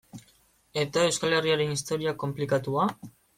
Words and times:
Eta 0.83 1.03
Euskal 1.09 1.35
Herriaren 1.41 1.75
historia 1.75 2.15
konplikatua? 2.25 2.89